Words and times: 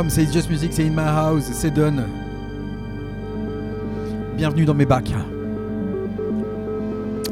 Welcome, 0.00 0.14
c'est 0.16 0.22
It's 0.22 0.32
Just 0.32 0.48
Music, 0.48 0.72
c'est 0.72 0.86
In 0.86 0.92
My 0.92 1.06
House, 1.06 1.44
c'est 1.52 1.70
done. 1.70 2.06
Bienvenue 4.34 4.64
dans 4.64 4.72
mes 4.72 4.86
bacs. 4.86 5.12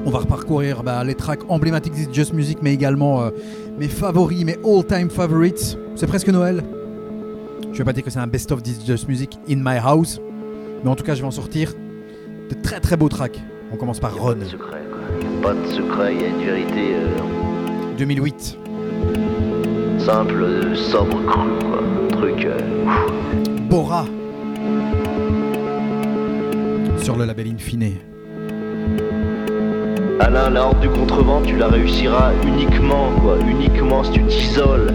On 0.04 0.10
va 0.10 0.18
reparcourir 0.18 0.82
bah, 0.82 1.02
les 1.02 1.14
tracks 1.14 1.40
emblématiques 1.48 1.94
d'It's 1.94 2.14
Just 2.14 2.34
Music, 2.34 2.58
mais 2.60 2.74
également 2.74 3.22
euh, 3.22 3.30
mes 3.78 3.88
favoris, 3.88 4.44
mes 4.44 4.58
all-time 4.66 5.08
favorites. 5.08 5.78
C'est 5.94 6.06
presque 6.06 6.28
Noël. 6.28 6.62
Je 7.72 7.78
vais 7.78 7.84
pas 7.84 7.94
dire 7.94 8.04
que 8.04 8.10
c'est 8.10 8.18
un 8.18 8.26
best-of 8.26 8.62
d'It's 8.62 8.86
Just 8.86 9.08
Music 9.08 9.38
in 9.48 9.56
my 9.56 9.78
house, 9.82 10.20
mais 10.84 10.90
en 10.90 10.94
tout 10.94 11.04
cas, 11.04 11.14
je 11.14 11.22
vais 11.22 11.26
en 11.26 11.30
sortir 11.30 11.72
de 12.50 12.54
très 12.62 12.80
très 12.80 12.98
beaux 12.98 13.08
tracks. 13.08 13.40
On 13.72 13.76
commence 13.76 13.98
par 13.98 14.14
Ron, 14.14 14.34
Pas 14.34 14.34
de 14.34 14.44
secret, 14.44 14.82
quoi. 14.90 15.52
Pas 15.54 15.54
de 15.54 15.66
secret, 15.68 16.14
il 16.14 16.20
y 16.20 16.24
a 16.24 16.28
une 16.28 16.44
vérité 16.44 16.96
euh, 16.96 17.96
2008. 17.96 18.58
simple, 20.00 20.42
euh, 20.42 20.74
sobre, 20.74 21.24
crue, 21.24 21.64
quoi. 21.66 21.97
Truc. 22.18 22.44
euh, 22.44 22.58
Bora 23.70 24.04
sur 26.98 27.16
le 27.16 27.24
label 27.24 27.46
Infine. 27.54 27.92
Alain, 30.20 30.50
la 30.50 30.64
horde 30.66 30.80
du 30.80 30.88
contrevent, 30.88 31.40
tu 31.46 31.56
la 31.56 31.68
réussiras 31.68 32.32
uniquement, 32.46 33.08
quoi. 33.22 33.36
Uniquement 33.48 34.02
si 34.04 34.10
tu 34.12 34.22
t'isoles. 34.24 34.92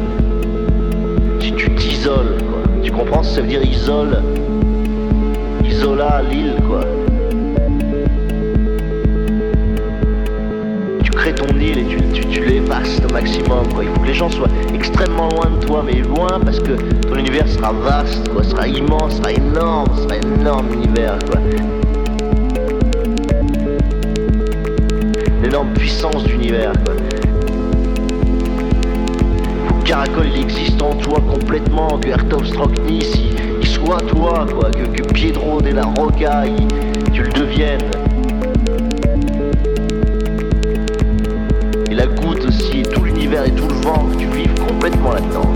Si 1.39 1.53
tu 1.53 1.73
t'isoles, 1.75 2.37
quoi. 2.39 2.61
Tu 2.83 2.91
comprends 2.91 3.23
ce 3.23 3.29
que 3.29 3.35
ça 3.35 3.41
veut 3.41 3.47
dire 3.47 3.63
isole? 3.63 4.21
Isola, 5.63 6.21
l'île, 6.29 6.55
quoi. 6.67 6.81
L'évastes 12.53 13.03
au 13.09 13.13
maximum, 13.13 13.67
quoi. 13.73 13.83
Il 13.83 13.89
faut 13.89 13.99
que 14.01 14.07
les 14.07 14.13
gens 14.13 14.29
soient 14.29 14.47
extrêmement 14.73 15.29
loin 15.29 15.49
de 15.59 15.65
toi, 15.65 15.83
mais 15.85 15.99
loin 16.01 16.39
parce 16.43 16.59
que 16.59 16.73
ton 17.07 17.15
univers 17.15 17.47
sera 17.47 17.71
vaste, 17.71 18.27
quoi. 18.29 18.43
Sera 18.43 18.67
immense, 18.67 19.17
sera 19.17 19.31
énorme, 19.31 19.87
sera 19.97 20.17
énorme 20.17 20.67
univers, 20.73 21.17
quoi. 21.29 21.39
l'énorme 25.41 25.73
puissance 25.73 26.23
d'univers. 26.23 26.71
quoi. 26.85 26.93
Caracol 29.83 30.25
il 30.33 30.41
existe 30.41 30.81
en 30.81 30.95
toi 30.95 31.19
complètement, 31.29 31.97
que 31.99 32.07
Ertov 32.09 32.45
Strocknis 32.45 33.11
il, 33.15 33.35
il 33.61 33.67
soit 33.67 33.97
toi, 34.07 34.45
quoi, 34.53 34.71
que, 34.71 34.85
que 35.01 35.03
Piedro 35.13 35.59
de 35.61 35.71
la 35.71 35.83
Roca 35.83 36.45
il- 36.47 37.11
tu 37.11 37.23
le 37.23 37.31
deviennes. 37.33 37.81
Et 43.45 43.51
tout 43.51 43.67
le 43.67 43.75
vent, 43.75 44.05
que 44.11 44.17
tu 44.17 44.27
vives 44.27 44.53
complètement 44.67 45.13
là-dedans. 45.13 45.53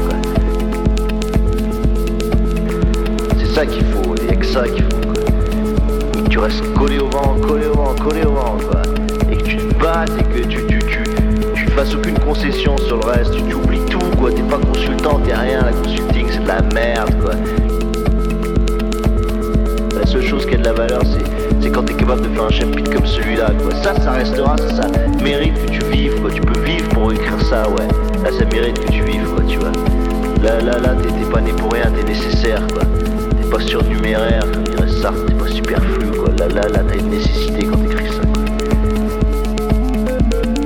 C'est 3.37 3.53
ça 3.53 3.65
qu'il 3.65 3.85
faut. 3.85 4.15
Il 4.21 4.35
y 4.35 4.37
a 4.37 4.43
ça 4.43 4.67
qu'il 4.67 4.83
faut. 4.83 5.01
Quoi. 5.01 5.13
Que 6.23 6.29
tu 6.29 6.39
restes 6.39 6.73
collé 6.73 6.99
au 6.99 7.07
vent, 7.07 7.35
collé 7.47 7.67
au 7.67 7.73
vent, 7.73 7.95
collé 7.95 8.23
au 8.23 8.31
vent, 8.31 8.57
quoi. 8.69 8.81
Et 9.31 9.37
que 9.37 9.43
tu 9.43 9.57
te 9.57 9.73
battes 9.75 10.11
et 10.19 10.23
que 10.23 10.47
tu, 10.47 10.65
tu, 10.67 10.79
tu, 10.79 11.03
tu 11.55 11.67
fasses 11.71 11.93
aucune 11.93 12.19
concession 12.19 12.77
sur 12.77 12.99
le 12.99 13.05
reste. 13.05 13.33
Tu, 13.47 13.53
oublies 13.53 13.85
tout, 13.89 13.99
quoi. 14.17 14.31
T'es 14.31 14.43
pas 14.43 14.59
consultant, 14.59 15.19
t'es 15.19 15.33
rien. 15.33 15.61
La 15.63 15.71
consulting, 15.71 16.27
c'est 16.29 16.43
de 16.43 16.47
la 16.47 16.61
merde, 16.73 17.15
quoi. 17.21 17.33
La 19.99 20.05
seule 20.05 20.23
chose 20.23 20.45
qui 20.45 20.55
a 20.55 20.57
de 20.57 20.65
la 20.65 20.73
valeur, 20.73 21.01
c'est, 21.03 21.71
quand 21.71 21.83
t'es 21.83 21.93
capable 21.93 22.21
de 22.21 22.29
faire 22.29 22.43
un 22.45 22.49
chapitre 22.49 22.91
comme 22.91 23.05
celui-là, 23.05 23.51
quoi. 23.61 23.73
Ça, 23.75 23.99
ça 23.99 24.11
restera, 24.11 24.55
ça, 24.57 24.83
ça 24.83 24.87
mérite 25.21 25.53
que 25.65 25.71
tu 25.71 25.79
vives, 25.91 26.06
ça, 27.49 27.69
ouais. 27.69 27.87
Là, 28.23 28.31
ça 28.37 28.45
mérite 28.51 28.77
que 28.77 28.91
tu 28.91 29.03
vives, 29.03 29.29
quoi, 29.33 29.43
tu 29.47 29.57
vois. 29.57 29.71
Là, 30.43 30.59
là, 30.59 30.77
là, 30.79 30.95
t'es, 31.01 31.09
pas 31.31 31.39
né 31.39 31.53
pour 31.53 31.71
rien, 31.71 31.85
t'es 31.95 32.03
nécessaire, 32.03 32.61
quoi. 32.73 32.83
T'es 32.83 33.49
pas 33.49 33.59
surnuméraire, 33.61 34.43
comme 34.51 34.63
dirait 34.63 34.87
Sartre, 34.87 35.25
t'es 35.25 35.33
pas 35.33 35.47
superflu, 35.47 36.07
quoi. 36.11 36.29
Là, 36.39 36.47
là, 36.49 36.67
là, 36.67 36.79
t'as 36.85 36.95
une 36.95 37.09
nécessité 37.09 37.65
quand 37.65 37.77
t'écris 37.77 38.09
ça, 38.09 38.21
quoi. 38.33 38.43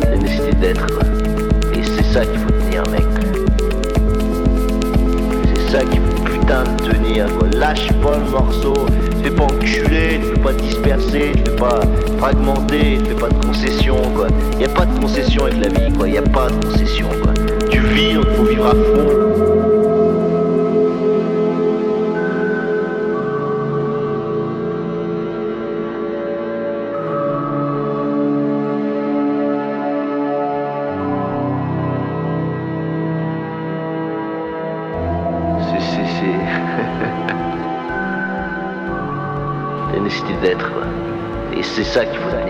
La 0.10 0.18
nécessité 0.18 0.56
d'être, 0.56 0.88
quoi. 0.88 1.04
Et 1.76 1.84
c'est 1.84 2.04
ça 2.04 2.26
qu'il 2.26 2.40
faut 2.40 2.50
tenir, 2.50 2.84
mec. 2.92 3.06
C'est 5.56 5.72
ça 5.78 5.84
qu'il 5.84 6.00
faut 6.02 6.24
putain 6.24 6.64
de 6.64 6.92
tenir, 6.92 7.26
quoi. 7.38 7.48
Lâche 7.60 7.90
pas 8.02 8.18
le 8.18 8.32
morceau. 8.32 8.74
Fais 9.24 9.30
pas 9.30 9.44
enculer, 9.44 10.20
tu 10.20 10.34
fais 10.34 10.42
pas 10.42 10.54
disperser, 10.54 11.32
tu 11.36 11.52
fais 11.52 11.58
pas 11.58 11.82
fragmenter, 12.18 12.98
tu 13.04 13.10
fais 13.12 13.16
pas 13.16 13.30
de 13.30 13.46
concession, 13.46 13.98
quoi. 14.16 14.28
Pas 14.82 14.88
de 14.88 15.00
concession 15.00 15.46
avec 15.46 15.60
la 15.60 15.68
vie, 15.68 15.94
quoi. 15.94 16.10
Y 16.10 16.18
a 16.18 16.24
pas 16.24 16.50
de 16.50 16.66
concession, 16.66 17.08
quoi. 17.22 17.34
Tu 17.70 17.80
vis, 17.80 18.16
donc 18.16 18.26
faut 18.36 18.46
vivre 18.46 18.66
à 18.66 18.72
fond. 18.72 19.22
C'est 41.64 41.84
ça 41.84 42.06
qu'il 42.06 42.20
faut 42.20 42.41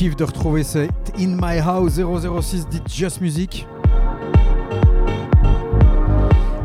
De 0.00 0.24
retrouver 0.24 0.64
cette 0.64 1.12
In 1.18 1.36
My 1.38 1.58
House 1.58 2.00
006 2.00 2.68
dit 2.70 2.80
Just 2.88 3.20
Music. 3.20 3.66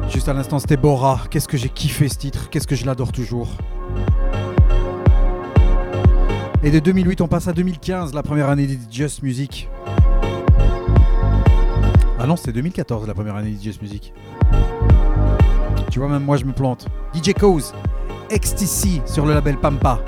Juste 0.08 0.30
à 0.30 0.34
l'instant, 0.34 0.58
c'était 0.58 0.78
Bora. 0.78 1.20
Qu'est-ce 1.30 1.50
que 1.50 1.58
j'ai 1.58 1.68
kiffé 1.68 2.08
ce 2.08 2.18
titre. 2.18 2.50
Qu'est-ce 2.50 2.66
que 2.66 2.78
je 2.78 2.86
l'adore 2.86 3.12
toujours. 3.12 3.50
Et 6.64 6.72
de 6.72 6.80
2008, 6.80 7.20
on 7.20 7.28
passe 7.28 7.50
à 7.50 7.52
2015, 7.52 8.14
la 8.14 8.24
première 8.24 8.48
année 8.48 8.68
de 8.68 8.78
Just 8.90 9.22
Music. 9.22 9.68
Ah 12.18 12.26
non, 12.26 12.38
c'était 12.38 12.54
2014, 12.54 13.06
la 13.06 13.14
première 13.14 13.36
année 13.36 13.52
de 13.52 13.62
Just 13.62 13.82
Music. 13.82 14.14
Tu 15.92 16.00
vois, 16.00 16.08
même 16.08 16.24
moi, 16.24 16.38
je 16.38 16.46
me 16.46 16.54
plante. 16.54 16.88
DJ 17.14 17.34
Cause, 17.34 17.74
XTC 18.32 19.02
sur 19.06 19.26
le 19.26 19.34
label 19.34 19.58
Pampa. 19.58 20.00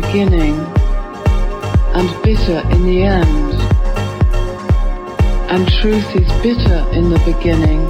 Beginning 0.00 0.56
and 1.96 2.22
bitter 2.22 2.60
in 2.70 2.84
the 2.84 3.02
end. 3.02 3.52
And 5.50 5.66
truth 5.80 6.14
is 6.14 6.30
bitter 6.42 6.80
in 6.92 7.08
the 7.08 7.18
beginning 7.24 7.80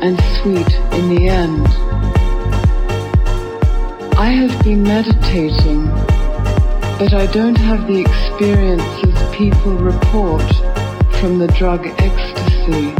and 0.00 0.16
sweet 0.36 0.72
in 0.96 1.12
the 1.12 1.26
end. 1.26 1.66
I 4.16 4.28
have 4.28 4.62
been 4.62 4.84
meditating, 4.84 5.86
but 7.00 7.12
I 7.14 7.26
don't 7.32 7.58
have 7.58 7.88
the 7.88 8.00
experiences 8.00 9.36
people 9.36 9.74
report 9.74 10.48
from 11.18 11.40
the 11.40 11.48
drug 11.58 11.84
ecstasy. 11.98 12.94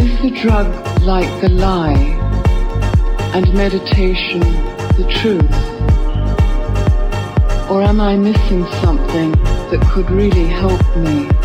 Is 0.00 0.22
the 0.22 0.30
drug 0.40 0.68
like 1.02 1.40
the 1.40 1.48
lie 1.48 2.14
and 3.34 3.52
meditation 3.54 4.77
the 4.98 5.04
truth? 5.12 5.54
Or 7.70 7.82
am 7.82 8.00
I 8.00 8.16
missing 8.16 8.66
something 8.82 9.30
that 9.70 9.80
could 9.92 10.10
really 10.10 10.46
help 10.46 10.82
me? 10.96 11.37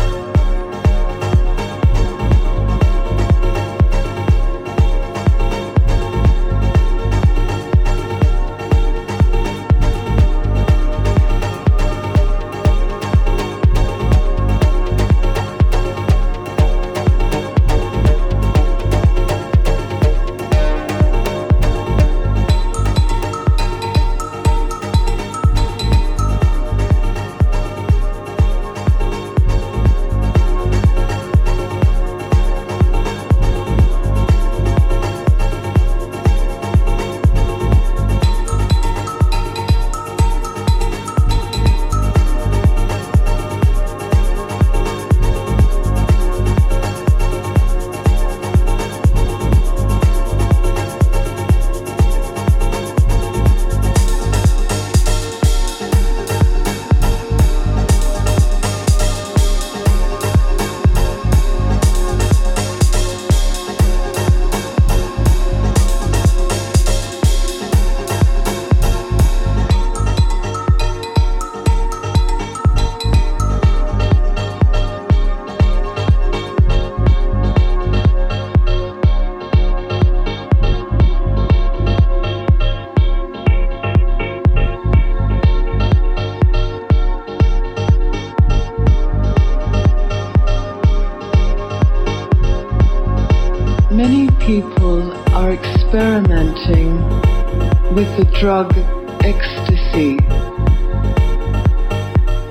Drug 98.44 98.76
ecstasy. 99.24 100.18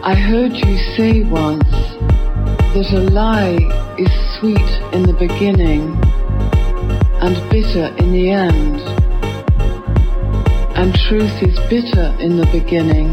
I 0.02 0.16
heard 0.16 0.54
you 0.54 0.76
say 0.98 1.22
once 1.22 1.70
that 2.74 2.90
a 2.94 3.02
lie 3.12 3.60
is 4.00 4.10
sweet 4.40 4.72
in 4.92 5.04
the 5.04 5.14
beginning 5.14 5.96
and 7.22 7.36
bitter 7.52 7.96
in 8.00 8.12
the 8.12 8.32
end. 8.32 8.82
And 10.76 10.96
truth 10.96 11.44
is 11.44 11.60
bitter 11.70 12.18
in 12.20 12.38
the 12.38 12.48
beginning 12.48 13.13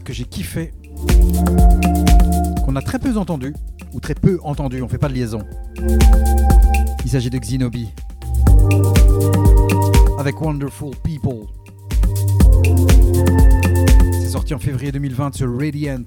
Que 0.00 0.12
j'ai 0.12 0.24
kiffé, 0.24 0.72
qu'on 2.64 2.76
a 2.76 2.82
très 2.82 2.98
peu 2.98 3.16
entendu, 3.16 3.54
ou 3.92 4.00
très 4.00 4.14
peu 4.14 4.38
entendu, 4.42 4.82
on 4.82 4.88
fait 4.88 4.98
pas 4.98 5.08
de 5.08 5.14
liaison. 5.14 5.42
Il 7.04 7.10
s'agit 7.10 7.30
de 7.30 7.38
Xenobi 7.38 7.90
avec 10.18 10.40
Wonderful 10.40 10.94
People. 11.02 11.46
C'est 14.20 14.30
sorti 14.30 14.54
en 14.54 14.58
février 14.58 14.92
2020 14.92 15.34
sur 15.34 15.58
Radiant. 15.58 16.04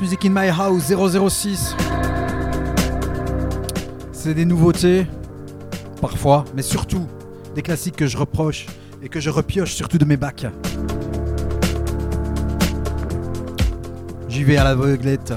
Music 0.00 0.24
in 0.24 0.30
My 0.30 0.48
House 0.48 0.92
006. 0.92 1.76
C'est 4.12 4.34
des 4.34 4.44
nouveautés, 4.44 5.06
parfois, 6.00 6.44
mais 6.54 6.62
surtout 6.62 7.06
des 7.54 7.62
classiques 7.62 7.96
que 7.96 8.06
je 8.06 8.16
reproche 8.16 8.66
et 9.02 9.08
que 9.08 9.20
je 9.20 9.28
repioche 9.28 9.74
surtout 9.74 9.98
de 9.98 10.04
mes 10.04 10.16
bacs. 10.16 10.46
J'y 14.28 14.44
vais 14.44 14.56
à 14.56 14.64
l'aveuglette. 14.64 15.34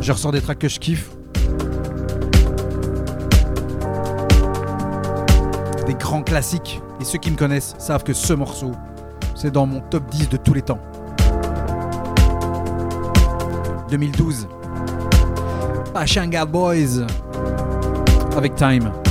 Je 0.00 0.12
ressors 0.12 0.32
des 0.32 0.42
tracks 0.42 0.58
que 0.58 0.68
je 0.68 0.78
kiffe. 0.78 1.10
Des 5.86 5.94
grands 5.94 6.22
classiques. 6.22 6.80
Et 7.00 7.04
ceux 7.04 7.18
qui 7.18 7.30
me 7.30 7.36
connaissent 7.36 7.74
savent 7.78 8.04
que 8.04 8.12
ce 8.12 8.32
morceau, 8.32 8.72
c'est 9.34 9.50
dans 9.50 9.66
mon 9.66 9.80
top 9.80 10.08
10 10.10 10.28
de 10.28 10.36
tous 10.36 10.52
les 10.52 10.62
temps. 10.62 10.80
2012. 13.90 14.48
Pachanga 15.92 16.44
Boys. 16.44 17.06
Avec 18.36 18.54
Time. 18.56 19.05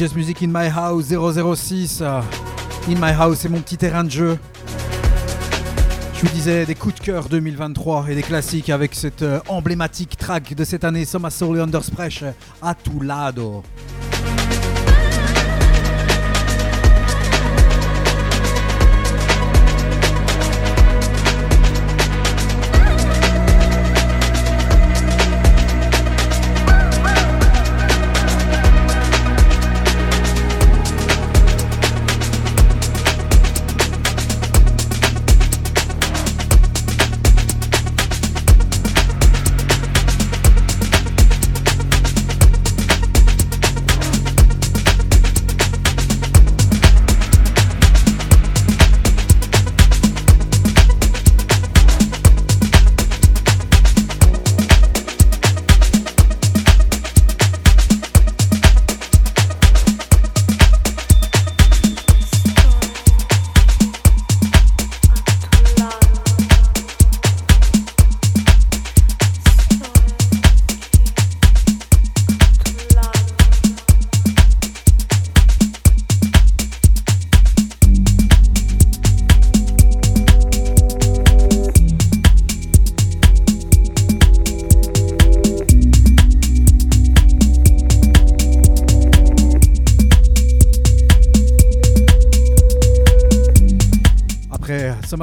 Music 0.00 0.42
in 0.42 0.48
My 0.48 0.68
House 0.68 1.08
006. 1.08 2.00
In 2.00 2.94
My 2.98 3.12
House, 3.12 3.40
c'est 3.40 3.50
mon 3.50 3.60
petit 3.60 3.76
terrain 3.76 4.02
de 4.04 4.10
jeu. 4.10 4.38
Je 6.14 6.20
vous 6.22 6.32
disais 6.32 6.64
des 6.64 6.74
coups 6.74 6.94
de 6.94 7.00
cœur 7.00 7.28
2023 7.28 8.06
et 8.08 8.14
des 8.14 8.22
classiques 8.22 8.70
avec 8.70 8.94
cette 8.94 9.22
euh, 9.22 9.40
emblématique 9.48 10.16
track 10.16 10.54
de 10.54 10.64
cette 10.64 10.84
année, 10.84 11.04
Soma 11.04 11.28
Soul 11.28 11.60
Underspreche 11.60 12.24
à 12.62 12.74
tout 12.74 13.00
lado. 13.00 13.62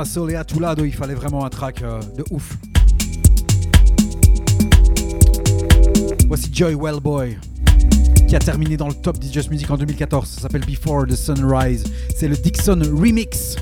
Il 0.02 0.94
fallait 0.94 1.14
vraiment 1.14 1.44
un 1.44 1.50
track 1.50 1.82
euh, 1.82 2.00
de 2.16 2.24
ouf. 2.32 2.58
Voici 6.28 6.50
Joy 6.54 6.74
Wellboy 6.76 7.38
qui 8.26 8.36
a 8.36 8.40
terminé 8.40 8.78
dans 8.78 8.88
le 8.88 8.94
top 8.94 9.22
DJ 9.22 9.50
Music 9.50 9.70
en 9.70 9.76
2014. 9.76 10.26
Ça 10.26 10.42
s'appelle 10.42 10.64
Before 10.66 11.06
the 11.06 11.16
Sunrise. 11.16 11.84
C'est 12.16 12.30
le 12.30 12.38
Dixon 12.38 12.80
Remix. 12.96 13.58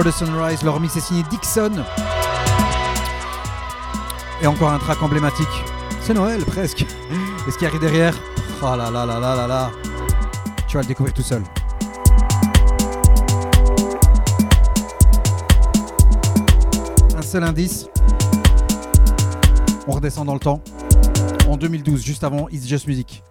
Before 0.00 0.12
the 0.12 0.16
Sunrise, 0.16 0.62
leur 0.62 0.76
remix 0.76 0.96
est 0.96 1.00
signé 1.00 1.22
Dixon. 1.24 1.72
Et 4.40 4.46
encore 4.46 4.70
un 4.70 4.78
track 4.78 5.02
emblématique. 5.02 5.46
C'est 6.00 6.14
Noël 6.14 6.42
presque. 6.46 6.86
Et 7.46 7.50
ce 7.50 7.58
qui 7.58 7.66
arrive 7.66 7.82
derrière, 7.82 8.14
oh 8.62 8.76
là 8.76 8.90
là 8.90 9.04
là 9.04 9.20
là 9.20 9.36
là 9.36 9.46
là. 9.46 9.70
Tu 10.66 10.78
vas 10.78 10.82
le 10.82 10.88
découvrir 10.88 11.12
tout 11.12 11.20
seul. 11.20 11.42
Un 17.18 17.22
seul 17.22 17.44
indice. 17.44 17.86
On 19.86 19.92
redescend 19.92 20.24
dans 20.24 20.34
le 20.34 20.40
temps. 20.40 20.62
En 21.46 21.58
2012, 21.58 22.02
juste 22.02 22.24
avant 22.24 22.48
It's 22.48 22.66
Just 22.66 22.86
Music. 22.86 23.22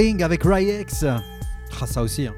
Avec 0.00 0.44
Ryex. 0.44 1.04
Ah, 1.04 1.86
ça 1.86 2.00
aussi. 2.00 2.26
hein. 2.26 2.34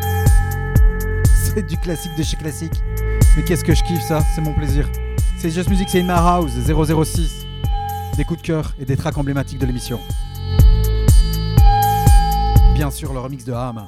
C'est 1.44 1.66
du 1.66 1.76
classique 1.76 2.12
de 2.16 2.22
chez 2.22 2.38
classique. 2.38 2.72
Mais 3.36 3.44
qu'est-ce 3.44 3.62
que 3.62 3.74
je 3.74 3.82
kiffe 3.84 4.00
ça, 4.00 4.20
c'est 4.34 4.40
mon 4.40 4.54
plaisir. 4.54 4.88
C'est 5.38 5.50
Just 5.50 5.68
Music, 5.68 5.86
c'est 5.90 6.00
In 6.00 6.04
My 6.04 6.12
House 6.12 6.52
006. 6.52 7.44
Des 8.16 8.24
coups 8.24 8.40
de 8.40 8.46
cœur 8.46 8.74
et 8.80 8.86
des 8.86 8.96
tracks 8.96 9.18
emblématiques 9.18 9.58
de 9.58 9.66
l'émission. 9.66 10.00
Bien 12.74 12.90
sûr, 12.90 13.12
le 13.12 13.18
remix 13.18 13.44
de 13.44 13.52
Ham. 13.52 13.86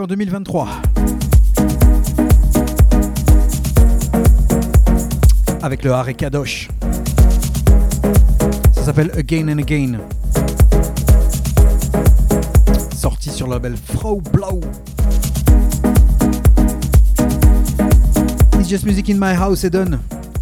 En 0.00 0.06
2023. 0.06 0.68
Avec 5.62 5.84
le 5.84 5.92
Hare 5.92 6.16
Kadosh. 6.16 6.68
Ça 8.72 8.84
s'appelle 8.84 9.10
Again 9.16 9.48
and 9.48 9.58
Again. 9.58 9.98
Sorti 12.96 13.30
sur 13.30 13.46
le 13.46 13.54
label 13.54 13.74
Frau 13.76 14.22
Blau. 14.32 14.60
It's 18.58 18.68
Just 18.68 18.86
Music 18.86 19.10
in 19.10 19.16
My 19.18 19.34
House 19.34 19.64
et 19.64 19.70
donne 19.70 20.00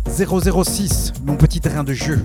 006, 0.09 1.15
mon 1.25 1.37
petit 1.37 1.61
terrain 1.61 1.83
de 1.83 1.95
jeu. 1.95 2.23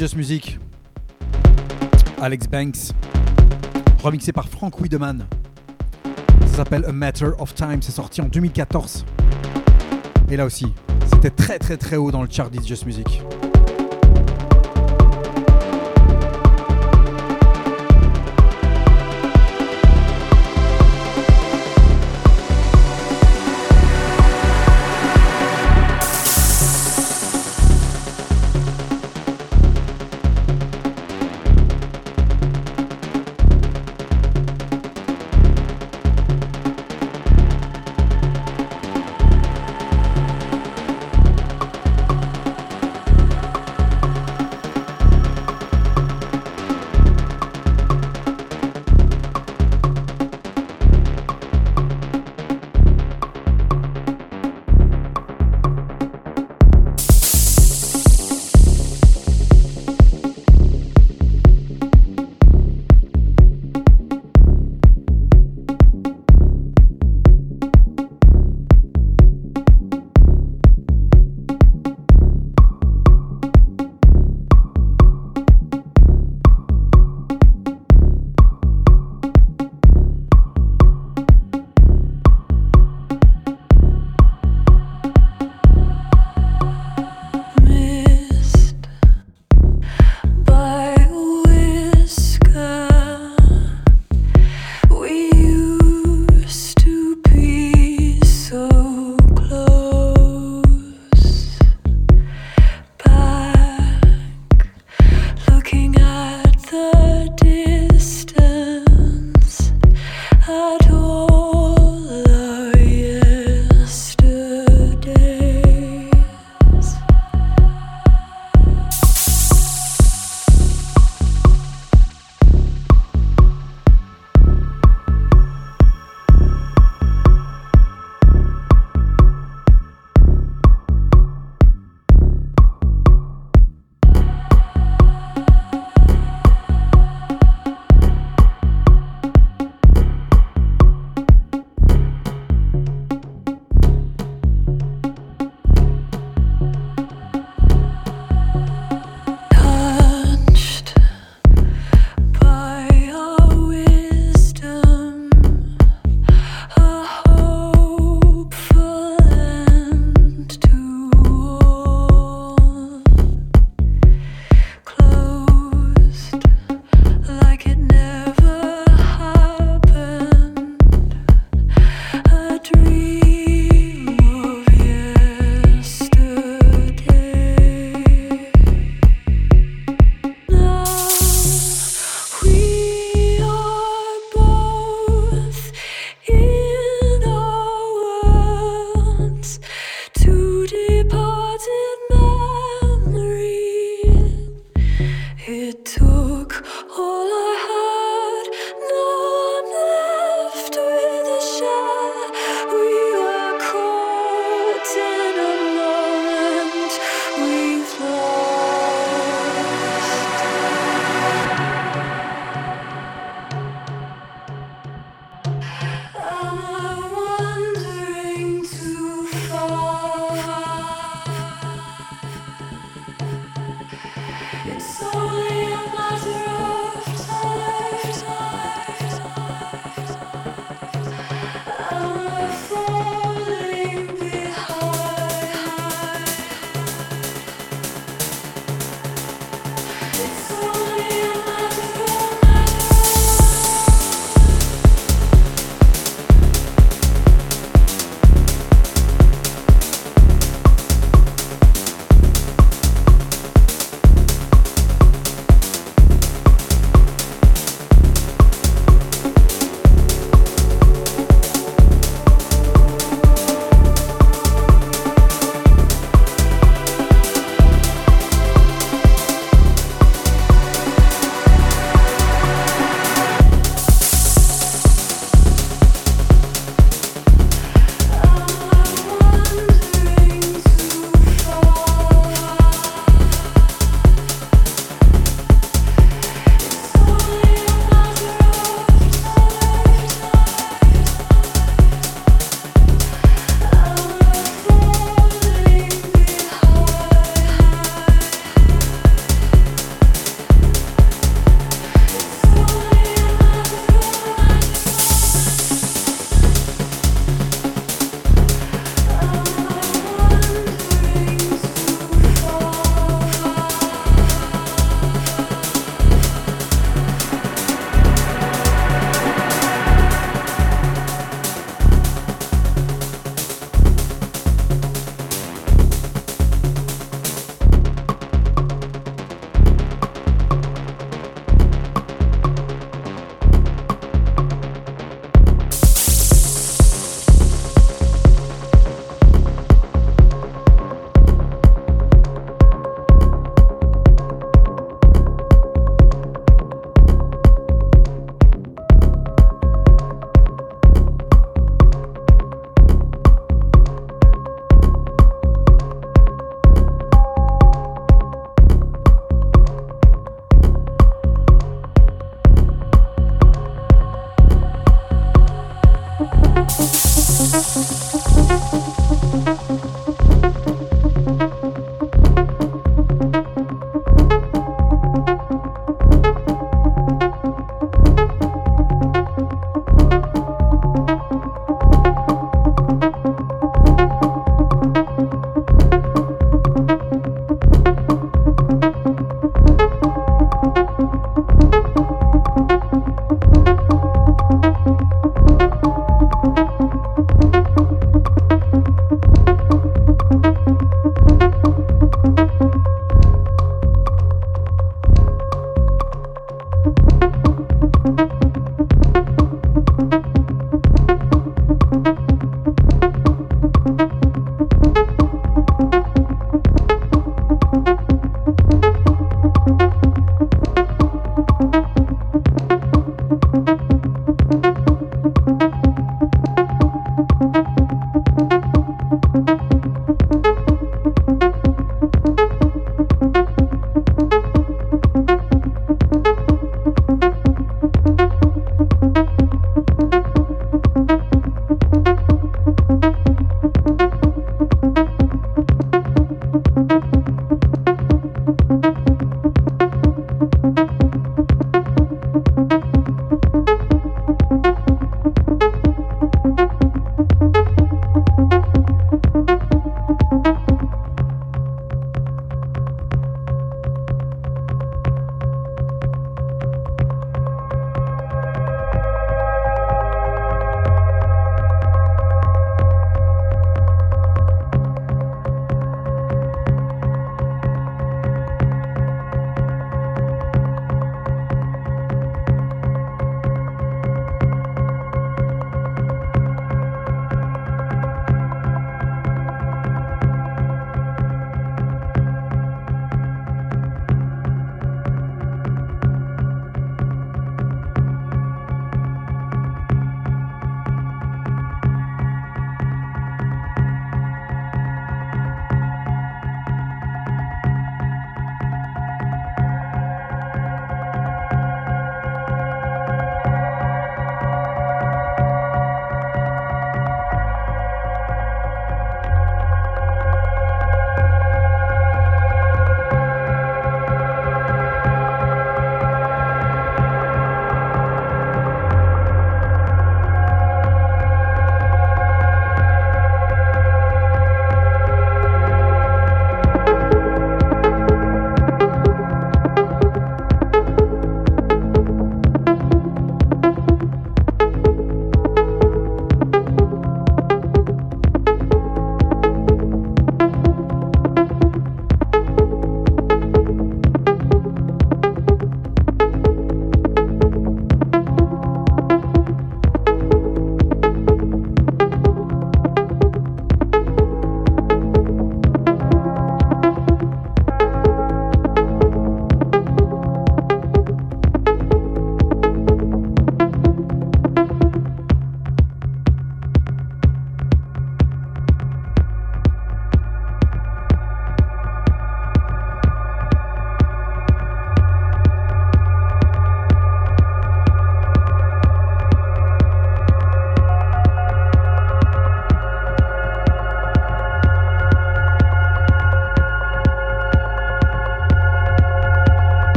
Just 0.00 0.16
Music. 0.16 0.58
Alex 2.22 2.46
Banks. 2.48 2.94
Remixé 4.02 4.32
par 4.32 4.48
Frank 4.48 4.80
Wiedemann. 4.80 5.26
Ça 6.46 6.56
s'appelle 6.56 6.86
A 6.86 6.92
Matter 6.92 7.32
of 7.38 7.54
Time. 7.54 7.82
C'est 7.82 7.92
sorti 7.92 8.22
en 8.22 8.28
2014. 8.28 9.04
Et 10.30 10.38
là 10.38 10.46
aussi, 10.46 10.72
c'était 11.12 11.28
très 11.28 11.58
très 11.58 11.76
très 11.76 11.96
haut 11.96 12.10
dans 12.10 12.22
le 12.22 12.30
chart 12.30 12.48
It's 12.54 12.66
Just 12.66 12.86
Music. 12.86 13.20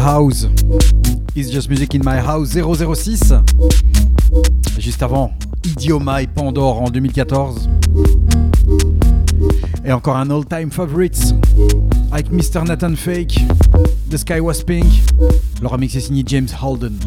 House. 0.00 0.48
It's 1.34 1.50
Just 1.50 1.68
Music 1.68 1.94
in 1.94 2.00
My 2.04 2.18
House 2.18 2.50
006. 2.50 3.34
Juste 4.78 5.02
avant, 5.02 5.32
Idioma 5.64 6.22
et 6.22 6.26
Pandore 6.26 6.82
en 6.82 6.90
2014. 6.90 7.68
Et 9.84 9.92
encore 9.92 10.16
un 10.16 10.30
all-time 10.30 10.70
favorite 10.70 11.34
avec 12.12 12.30
Mr. 12.30 12.64
Nathan 12.66 12.94
Fake, 12.96 13.38
The 14.10 14.16
Sky 14.16 14.40
Was 14.40 14.62
Pink. 14.66 14.86
Le 15.60 15.68
remix 15.68 15.94
est 15.94 16.28
James 16.28 16.48
Holden. 16.62 16.98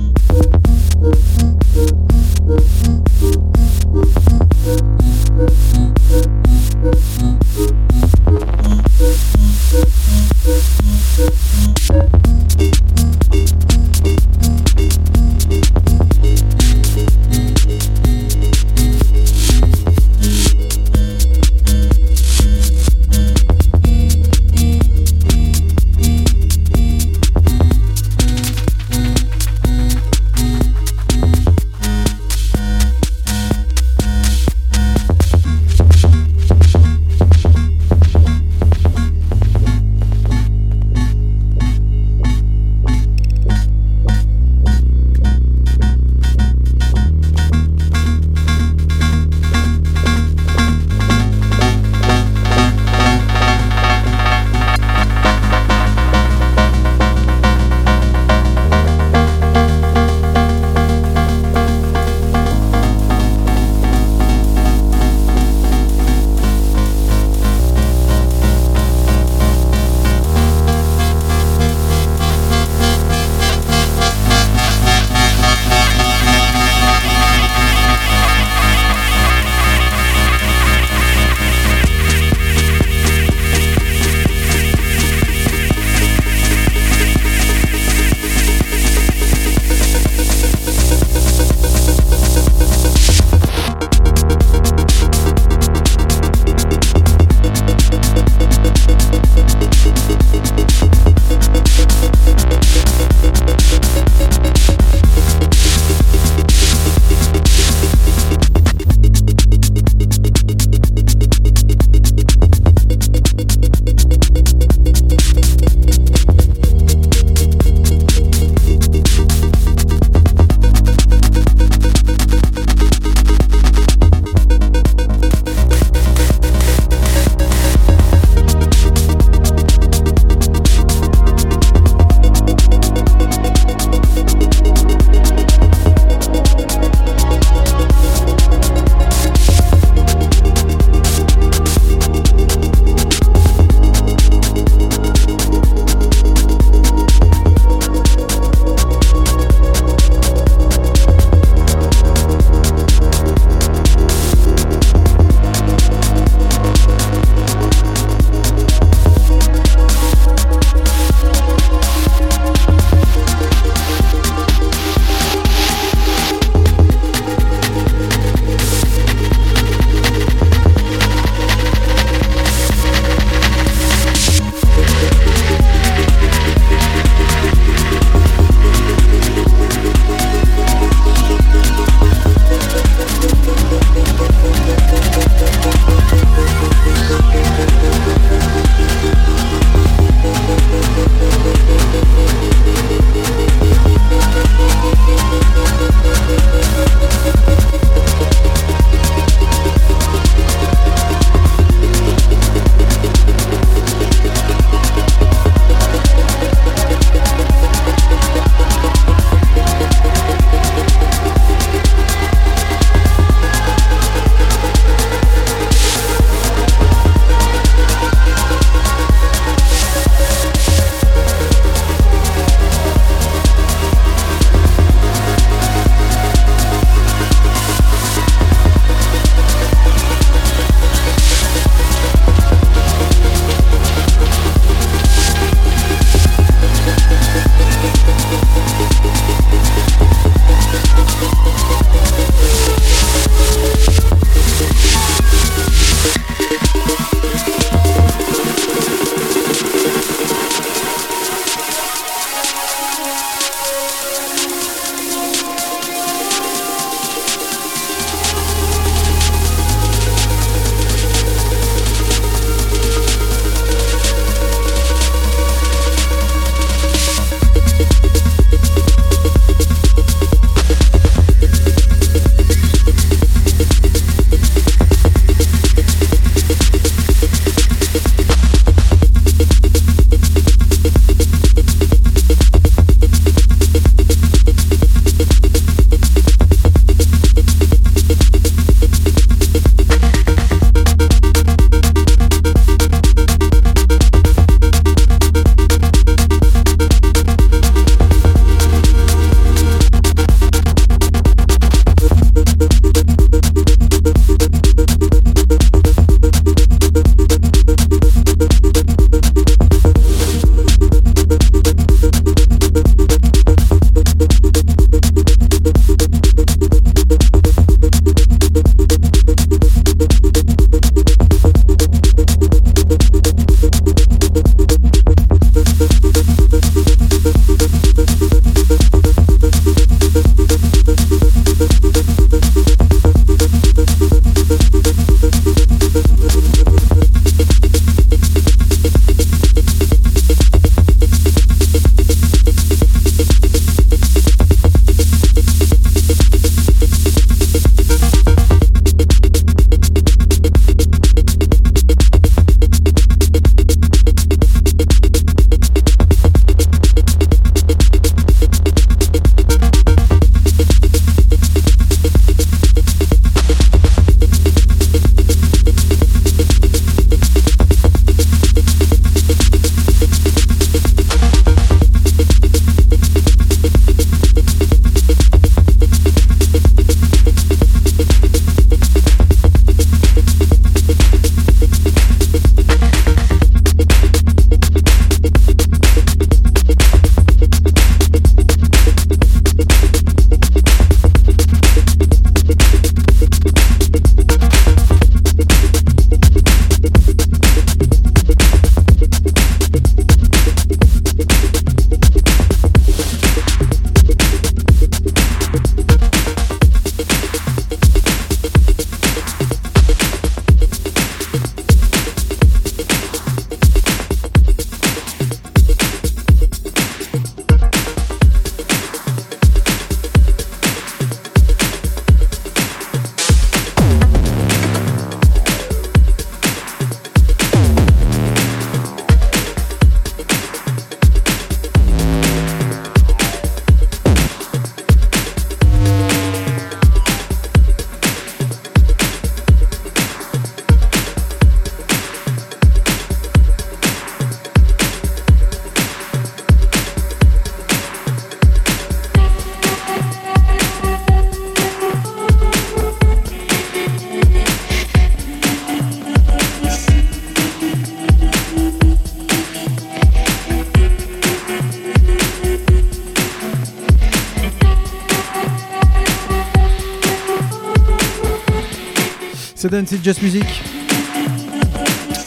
It's 469.81 470.03
Just 470.03 470.21
Music. 470.21 470.43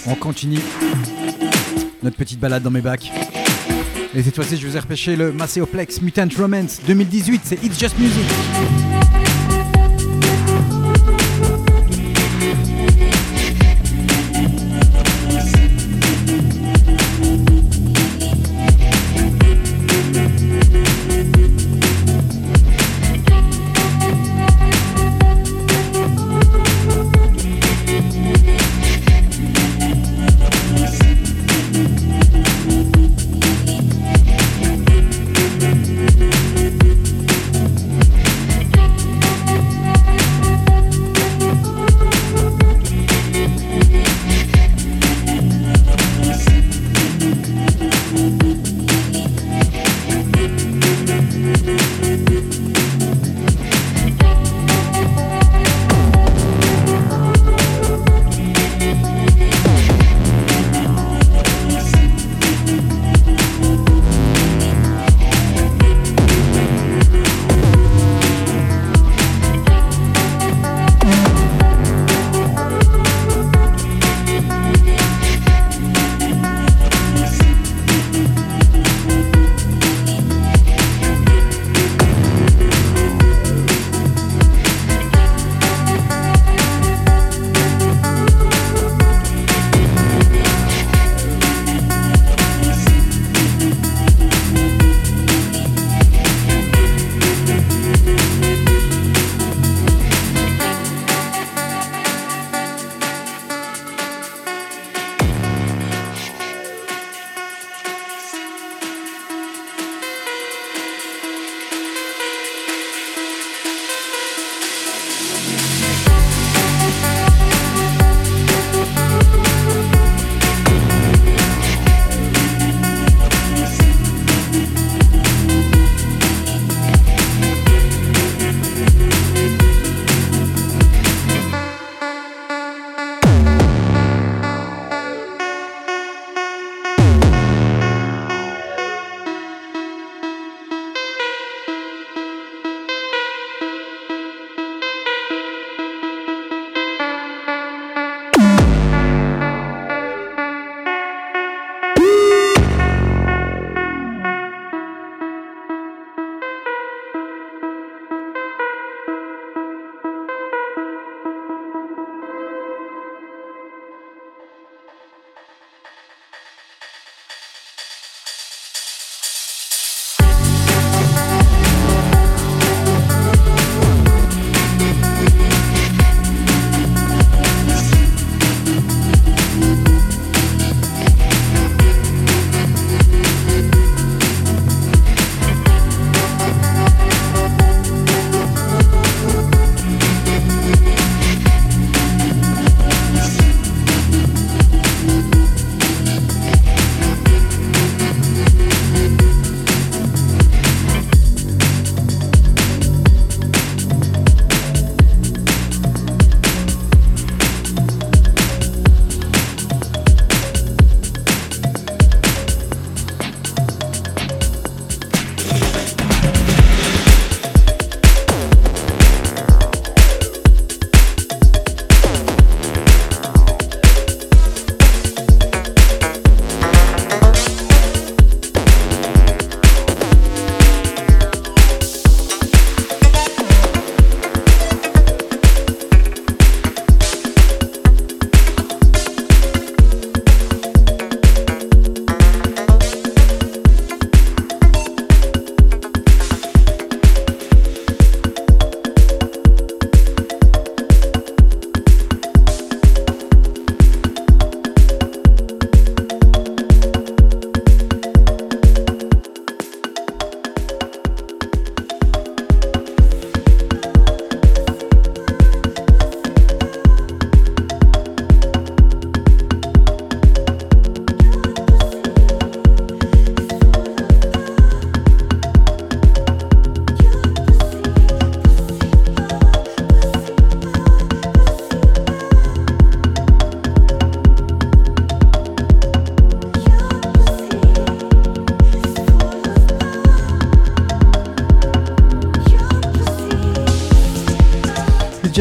On 0.07 0.15
continue 0.15 0.59
notre 2.03 2.17
petite 2.17 2.41
balade 2.41 2.63
dans 2.63 2.71
mes 2.71 2.81
bacs. 2.81 3.13
Et 4.15 4.23
cette 4.23 4.35
fois-ci, 4.35 4.57
je 4.57 4.67
vous 4.67 4.75
ai 4.75 4.81
repêché 4.81 5.17
le 5.17 5.33
Macéoplex 5.33 6.01
Mutant 6.01 6.29
Romance 6.39 6.81
2018. 6.87 7.43
C'est 7.45 7.63
It's 7.63 7.79
Just 7.79 7.99
Music. 7.99 8.25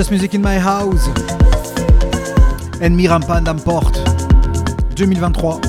Music 0.09 0.33
in 0.33 0.41
My 0.41 0.57
House. 0.57 1.09
En 2.81 2.89
mi 2.95 3.07
rampa 3.07 3.39
d'Amport 3.39 3.91
2023. 4.95 5.61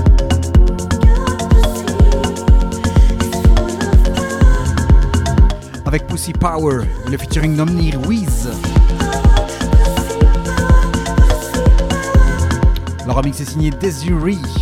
Avec 5.84 6.06
Pussy 6.06 6.32
Power, 6.32 6.84
le 7.10 7.18
featuring 7.18 7.56
Nomni 7.56 7.92
Ruiz. 7.94 8.48
Le 13.04 13.12
remix 13.12 13.40
est 13.40 13.50
signé 13.50 13.70
Desiree. 13.70 14.38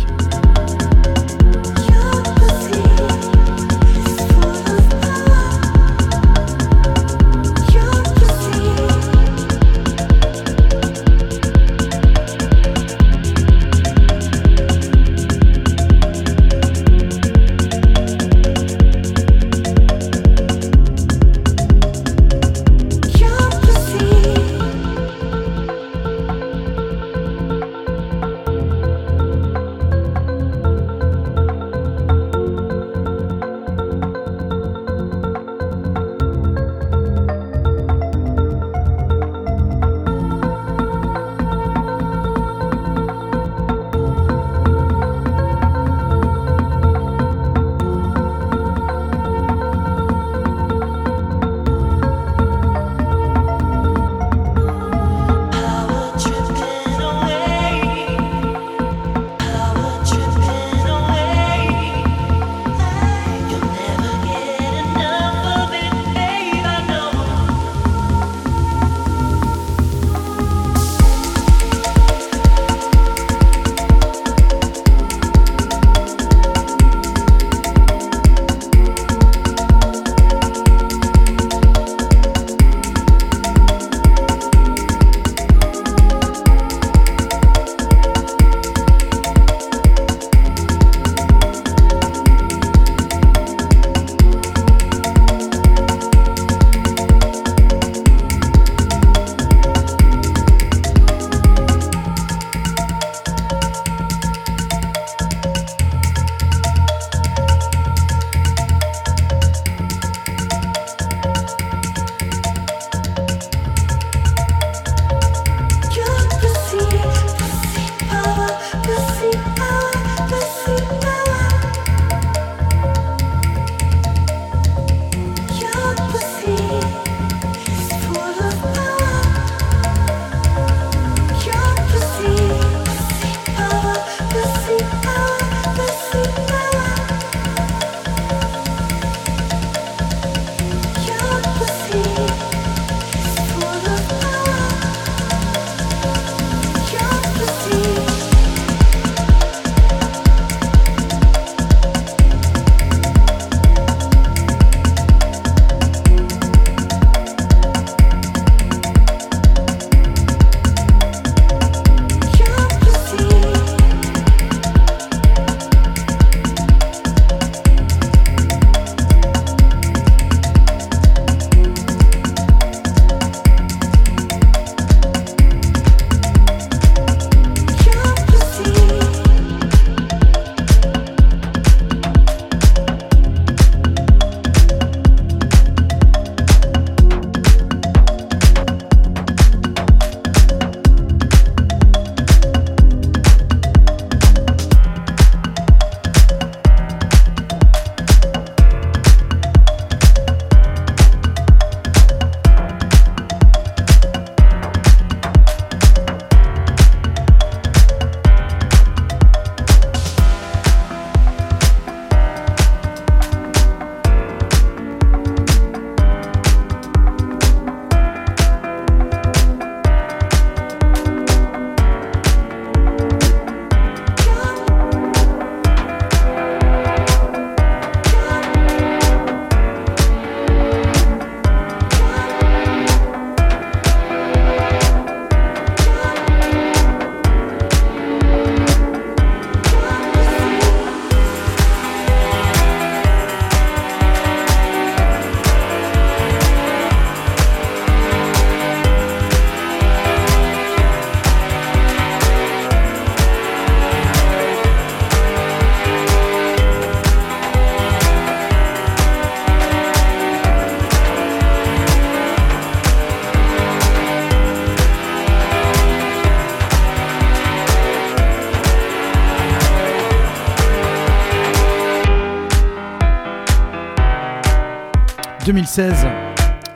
2016 275.51 276.07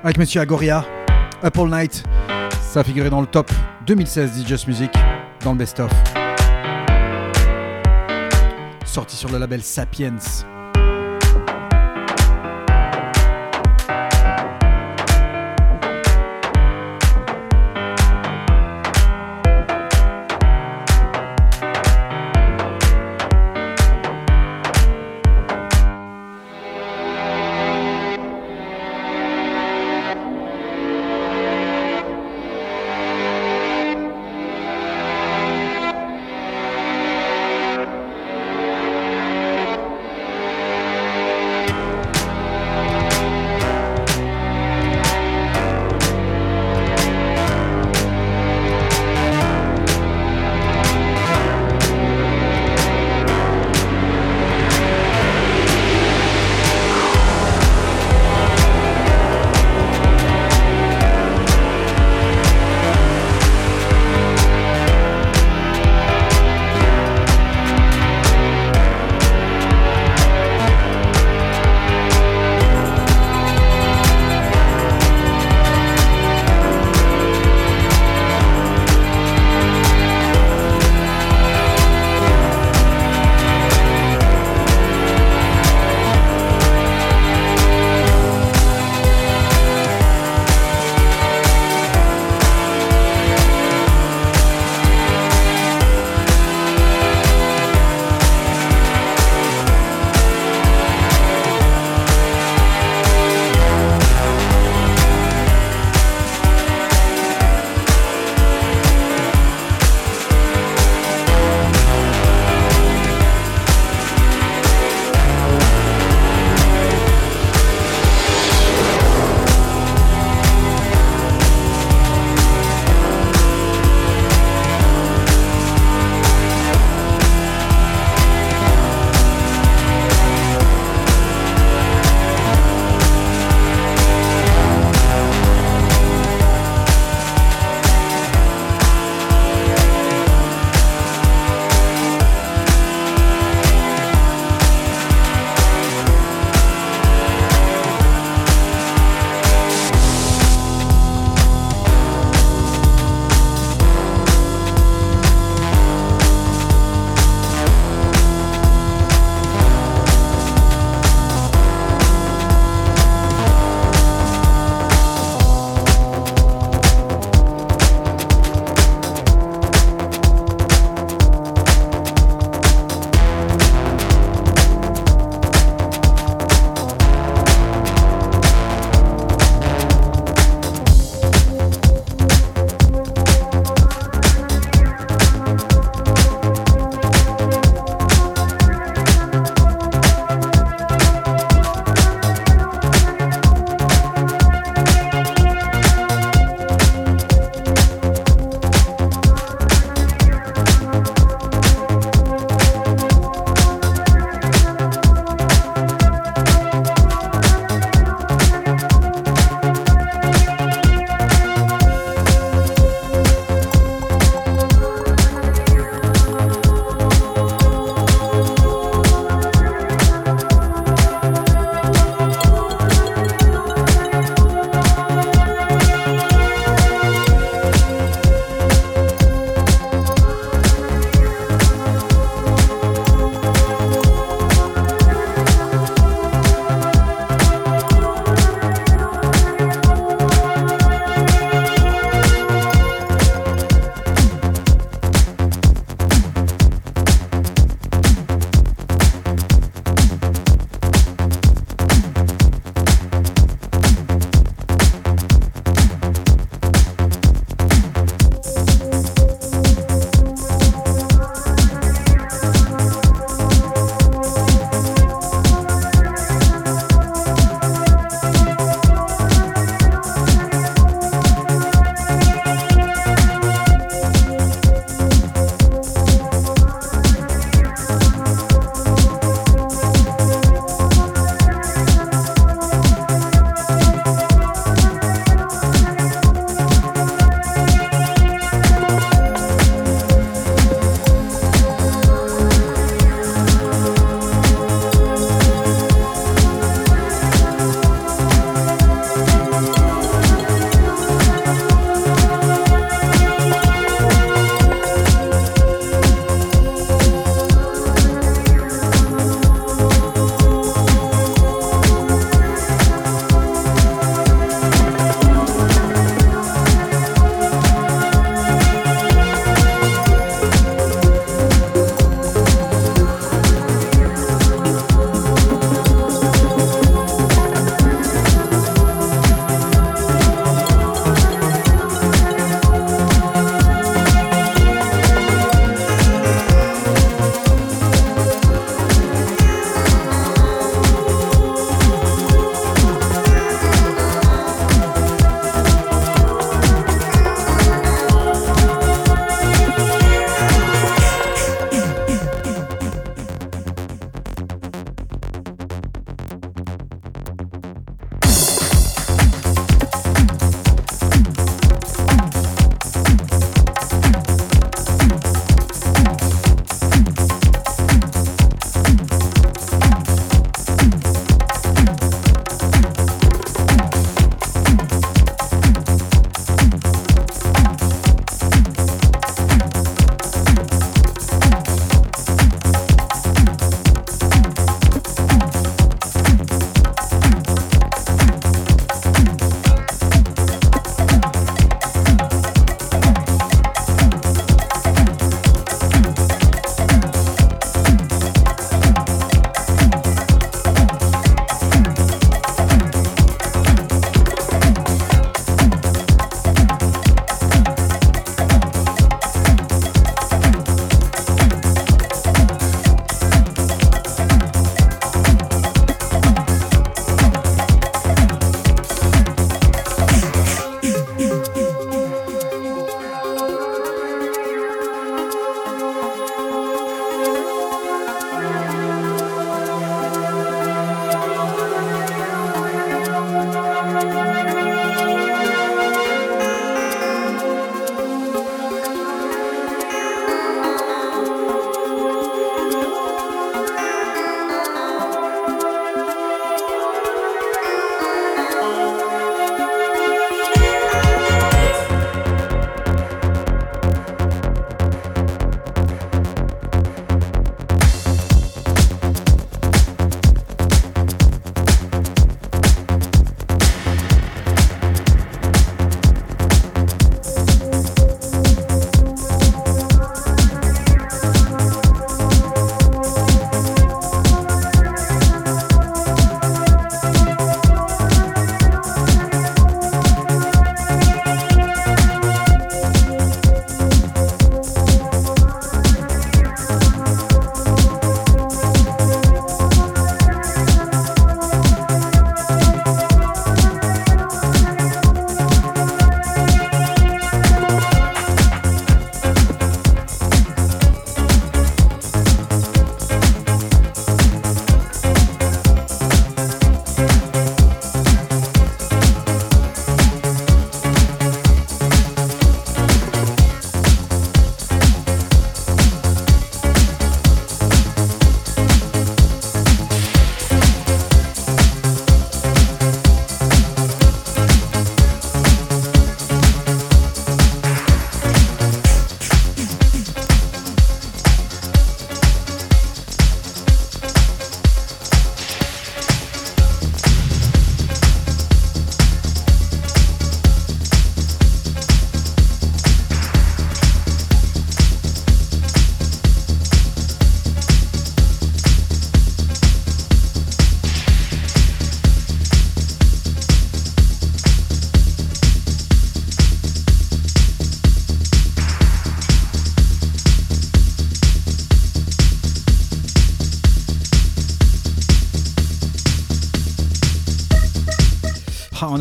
avec 0.03 0.17
Monsieur 0.17 0.41
Agoria, 0.41 0.85
Up 1.45 1.57
All 1.57 1.69
Night. 1.69 2.03
Ça 2.61 2.81
a 2.81 2.83
figuré 2.83 3.09
dans 3.09 3.21
le 3.21 3.27
top 3.27 3.49
2016 3.87 4.45
DJ 4.45 4.67
Music 4.67 4.91
dans 5.45 5.53
le 5.53 5.57
best-of. 5.59 5.89
Sorti 8.83 9.15
sur 9.15 9.31
le 9.31 9.37
label 9.37 9.63
Sapiens. 9.63 10.17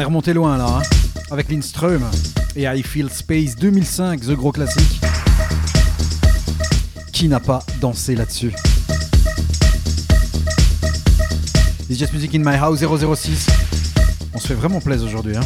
Est 0.04 0.34
loin 0.34 0.58
là, 0.58 0.66
hein, 0.66 0.82
avec 1.30 1.50
Lindström 1.50 2.04
et 2.56 2.64
I 2.64 2.82
Feel 2.82 3.08
Space 3.10 3.56
2005, 3.56 4.20
The 4.20 4.32
gros 4.32 4.52
classique. 4.52 5.00
Qui 7.12 7.28
n'a 7.28 7.40
pas 7.40 7.64
dansé 7.80 8.14
là-dessus? 8.14 8.52
It's 11.88 11.98
Just 11.98 12.12
Music 12.12 12.34
in 12.34 12.40
My 12.40 12.56
House 12.56 12.80
006. 12.80 13.46
On 14.34 14.38
se 14.38 14.46
fait 14.46 14.54
vraiment 14.54 14.80
plaisir 14.80 15.06
aujourd'hui. 15.06 15.36
Hein. 15.36 15.44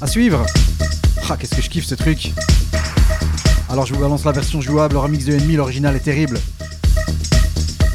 À 0.00 0.06
suivre. 0.06 0.44
Ah, 1.30 1.36
qu'est-ce 1.38 1.54
que 1.54 1.62
je 1.62 1.70
kiffe 1.70 1.86
ce 1.86 1.94
truc. 1.94 2.32
Alors 3.70 3.86
je 3.86 3.94
vous 3.94 4.00
balance 4.00 4.24
la 4.24 4.32
version 4.32 4.60
jouable, 4.60 4.94
le 4.94 5.00
remix 5.00 5.24
de 5.24 5.32
Enemy, 5.32 5.56
l'original 5.56 5.96
est 5.96 6.00
terrible. 6.00 6.38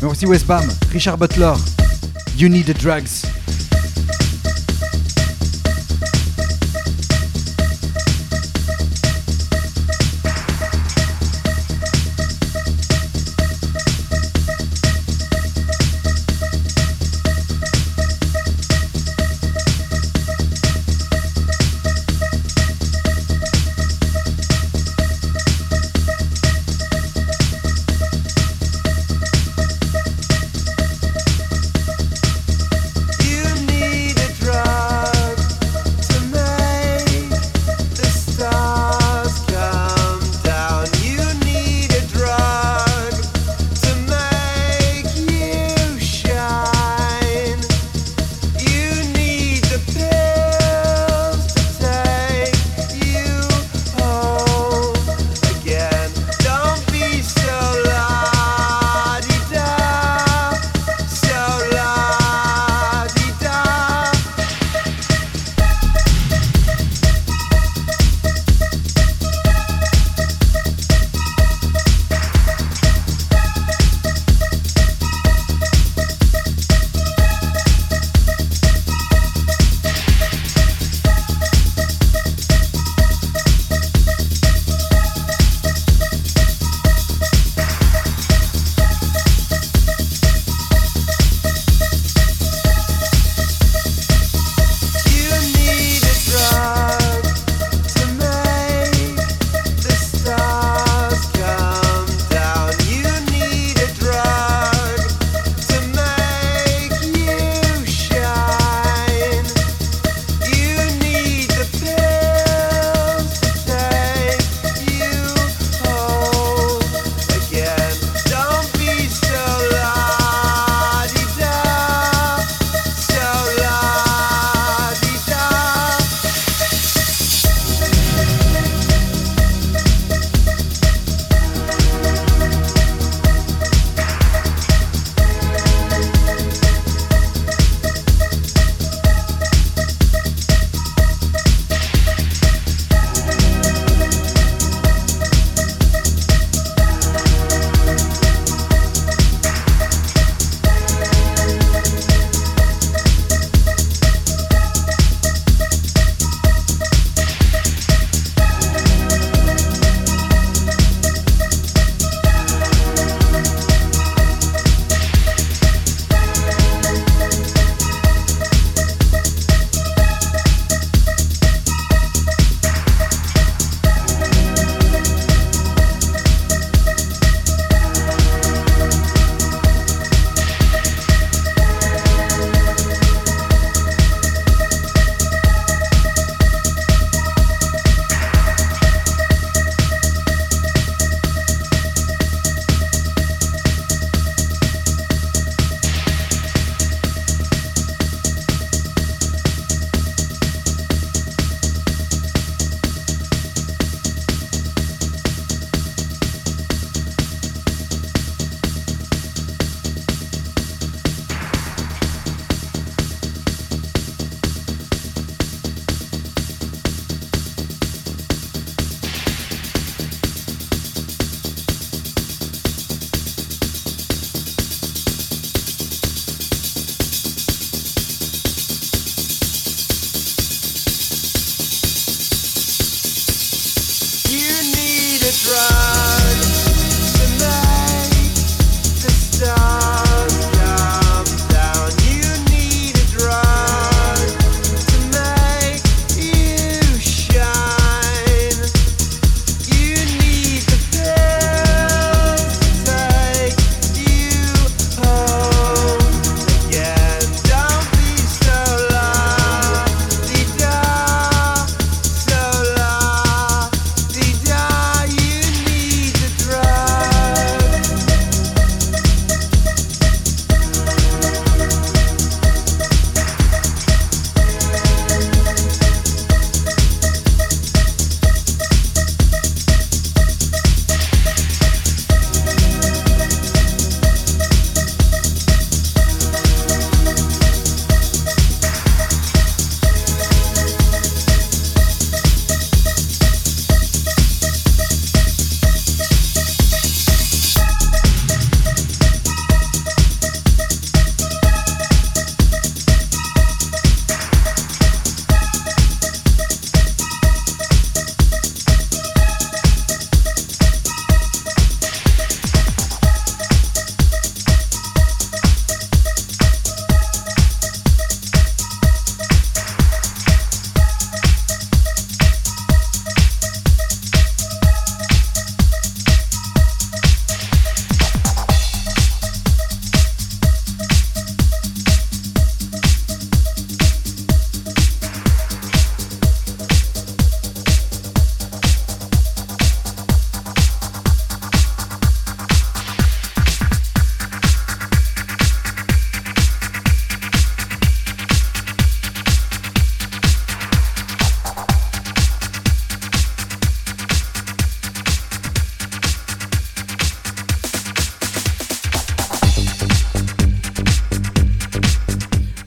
Mais 0.02 0.08
voici 0.08 0.26
Westbam, 0.26 0.64
Richard 0.92 1.18
Butler, 1.18 1.54
You 2.38 2.50
Need 2.50 2.66
the 2.66 2.82
Drugs. 2.82 3.23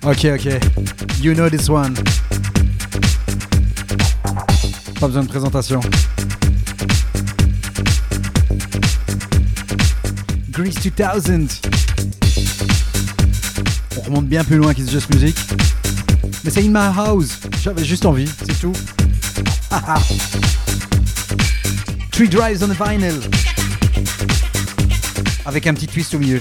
Ok, 0.07 0.25
ok. 0.25 0.47
You 1.21 1.35
know 1.35 1.51
this 1.51 1.69
one. 1.69 1.93
Pas 5.01 5.09
besoin 5.09 5.25
de 5.25 5.29
présentation. 5.29 5.81
Grease 10.51 10.77
2000. 10.77 11.49
On 13.97 14.01
remonte 14.03 14.29
bien 14.29 14.45
plus 14.45 14.59
loin 14.59 14.73
qu'It's 14.75 14.93
Just 14.93 15.13
Music. 15.13 15.37
Mais 16.45 16.53
c'est 16.53 16.65
In 16.65 16.69
My 16.69 16.97
House. 16.97 17.41
J'avais 17.65 17.85
juste 17.85 18.07
envie, 18.07 18.31
c'est 18.47 18.61
tout. 18.61 18.75
Three 22.13 22.29
Drives 22.29 22.63
on 22.63 22.69
the 22.69 22.77
Vinyl. 22.81 23.21
Avec 25.45 25.67
un 25.67 25.75
petit 25.75 25.89
twist 25.89 26.15
au 26.15 26.21
milieu. 26.21 26.41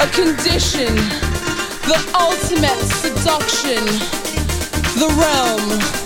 a 0.00 0.06
condition, 0.08 0.94
the 1.86 1.98
ultimate 2.18 2.80
seduction, 3.00 3.84
the 4.98 5.08
realm. 5.18 6.05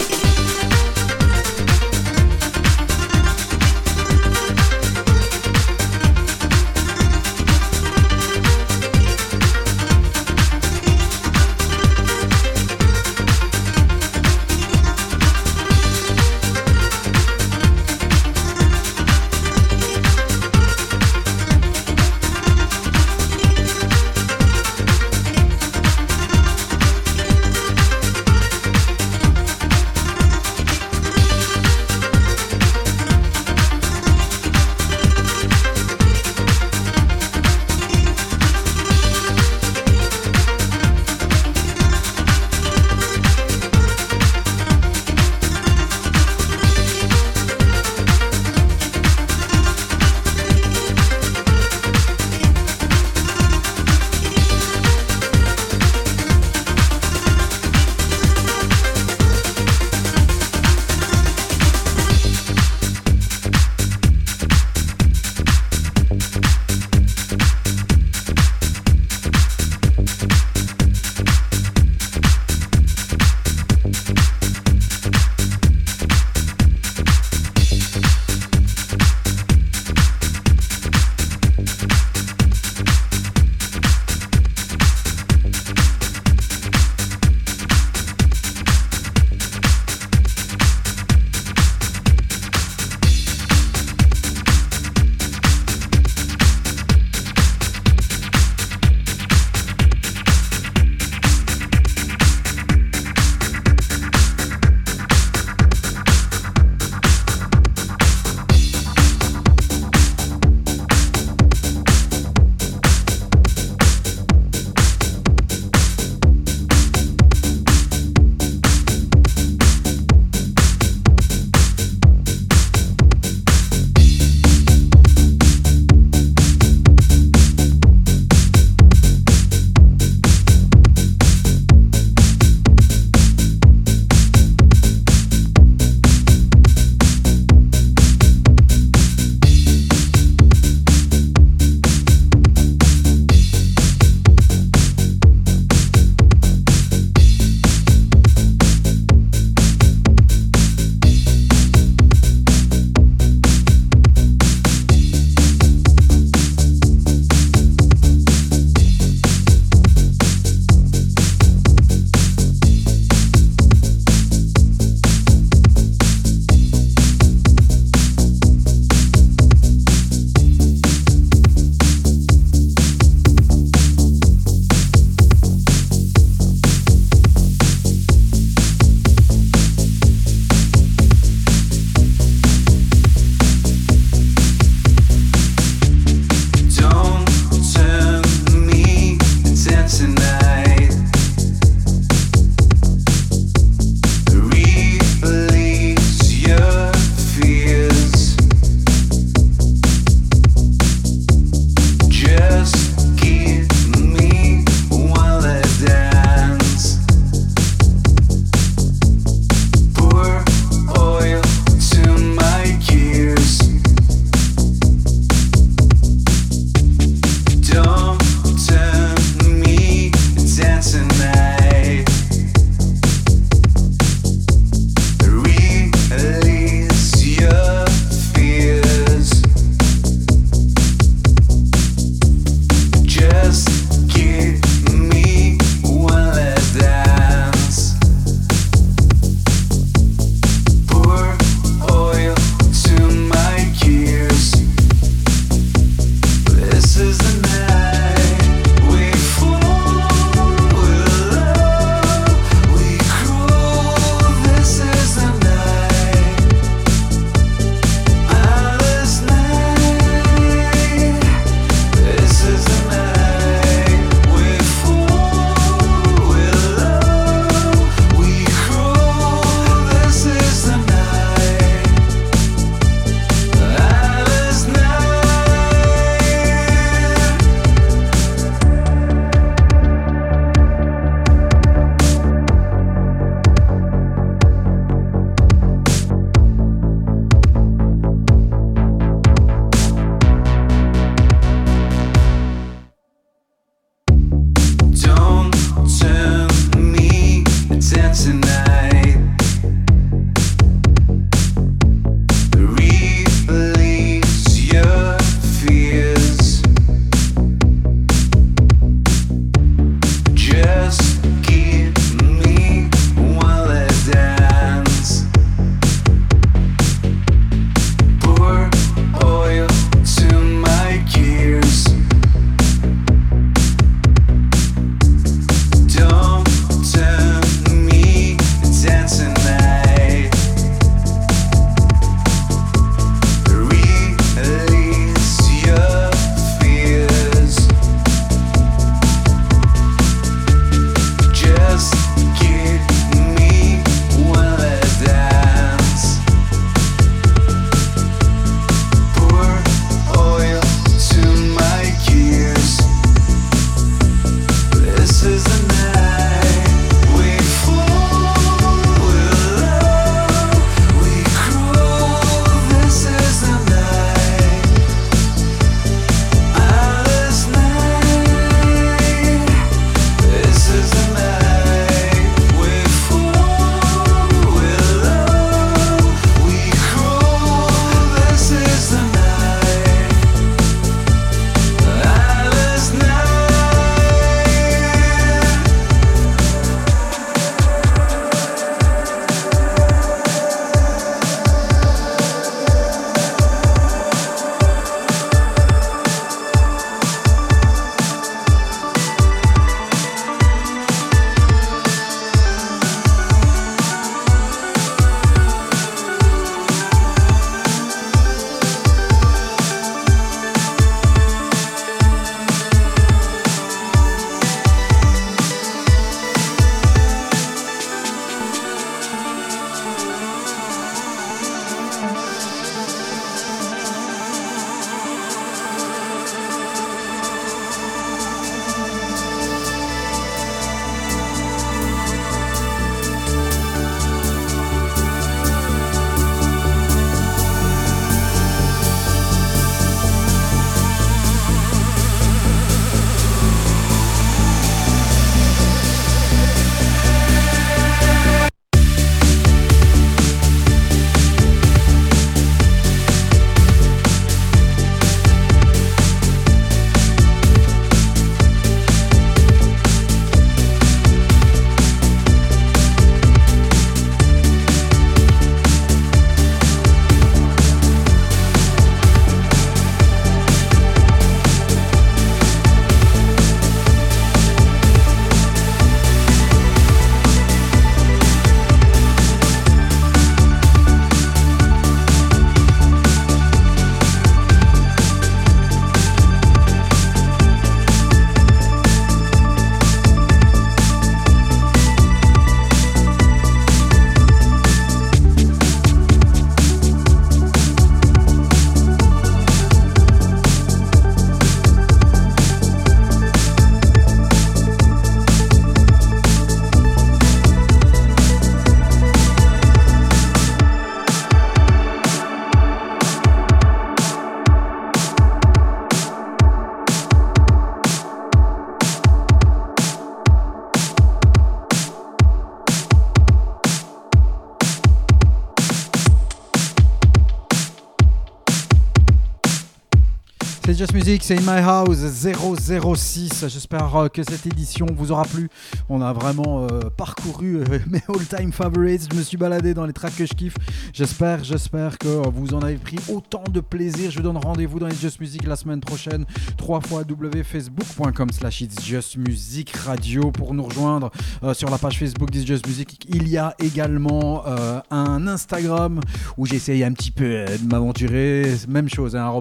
Music, 530.95 531.23
c'est 531.23 531.39
In 531.39 531.43
My 531.43 531.61
House 531.61 531.99
006. 531.99 533.45
J'espère 533.49 533.95
euh, 533.97 534.09
que 534.09 534.23
cette 534.23 534.47
édition 534.47 534.87
vous 534.97 535.13
aura 535.13 535.25
plu. 535.25 535.51
On 535.91 536.01
a 536.01 536.15
vraiment 536.15 536.67
euh, 536.73 536.81
parcouru 536.97 537.57
euh, 537.57 537.79
mes 537.87 538.01
all-time 538.09 538.51
favorites. 538.51 539.07
Je 539.13 539.17
me 539.17 539.23
suis 539.23 539.37
baladé 539.37 539.75
dans 539.75 539.85
les 539.85 539.93
tracks 539.93 540.17
que 540.17 540.25
je 540.25 540.33
kiffe. 540.33 540.55
J'espère, 541.01 541.43
j'espère 541.43 541.97
que 541.97 542.09
vous 542.09 542.53
en 542.53 542.61
avez 542.61 542.77
pris 542.77 542.99
autant 543.09 543.43
de 543.51 543.61
plaisir. 543.61 544.11
Je 544.11 544.19
vous 544.19 544.23
donne 544.23 544.37
rendez-vous 544.37 544.79
dans 544.79 544.87
les 544.87 544.95
Just 544.95 545.19
Music 545.19 545.47
la 545.47 545.57
semaine 545.57 545.81
prochaine. 545.81 546.27
3 546.59 546.83
fois 546.83 547.05
www.facebook.com 547.09 548.29
slash 548.31 548.61
It's 548.61 548.85
Just 548.85 549.17
Music 549.17 549.75
Radio 549.77 550.31
pour 550.31 550.53
nous 550.53 550.65
rejoindre 550.65 551.11
euh, 551.43 551.55
sur 551.55 551.71
la 551.71 551.79
page 551.79 551.99
Facebook 551.99 552.31
d'It's 552.31 552.47
Just 552.47 552.67
Music. 552.67 553.07
Il 553.09 553.29
y 553.29 553.39
a 553.39 553.55
également 553.61 554.47
euh, 554.47 554.79
un 554.91 555.27
Instagram 555.27 556.01
où 556.37 556.45
j'essaye 556.45 556.85
un 556.85 556.93
petit 556.93 557.13
peu 557.13 557.25
euh, 557.25 557.47
de 557.57 557.67
m'aventurer. 557.67 558.53
Même 558.69 558.91
chose, 558.91 559.17
hein, 559.17 559.33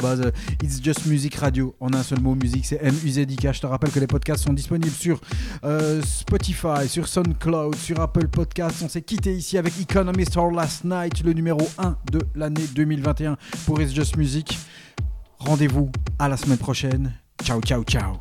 It's 0.64 0.82
Just 0.82 1.08
Music 1.08 1.36
Radio. 1.36 1.76
En 1.82 1.94
un 1.94 2.04
seul 2.04 2.22
mot, 2.22 2.36
musique, 2.36 2.66
c'est 2.68 2.80
M-U-Z-I-K. 2.82 3.52
Je 3.52 3.60
te 3.60 3.68
rappelle 3.68 3.92
que 3.92 4.00
les 4.00 4.08
podcasts 4.08 4.46
sont 4.46 4.54
disponibles 4.54 4.96
sur 4.96 5.20
Spotify, 6.06 6.88
sur 6.88 7.06
SoundCloud, 7.06 7.76
sur 7.76 8.00
Apple 8.00 8.30
Podcasts. 8.30 8.82
On 8.82 8.88
s'est 8.88 9.02
quitté 9.02 9.34
ici 9.34 9.58
avec 9.58 9.74
Economist 9.78 10.38
or 10.38 10.52
Last 10.52 10.86
Night, 10.86 11.22
le 11.26 11.34
numéro 11.50 11.68
1 11.80 11.98
de 12.12 12.20
l'année 12.36 12.66
2021 12.76 13.36
pour 13.66 13.82
It's 13.82 13.92
Just 13.92 14.18
Music. 14.18 14.58
Rendez-vous 15.40 15.92
à 16.20 16.30
la 16.30 16.38
semaine 16.38 16.60
prochaine. 16.60 17.14
Ciao, 17.44 17.60
ciao, 17.62 17.84
ciao. 17.84 18.18